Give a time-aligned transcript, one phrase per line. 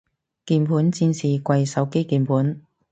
[0.47, 2.61] 鍵盤戰士跪手機鍵盤